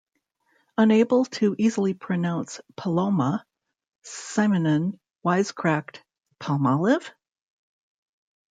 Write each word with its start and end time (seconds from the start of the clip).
Unable 0.79 1.25
to 1.25 1.53
easily 1.59 1.93
pronounce 1.93 2.59
"Paloma", 2.75 3.45
Simonon 4.03 4.99
wise-cracked, 5.21 6.03
"Palmolive? 6.39 7.11